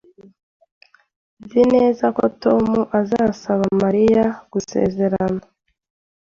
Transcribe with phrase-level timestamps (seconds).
[1.43, 2.65] Nzi neza ko Tom
[2.99, 5.43] azasaba Mariya gusezerana